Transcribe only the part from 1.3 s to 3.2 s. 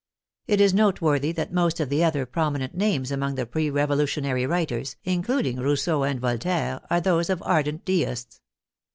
that most of the other prominent names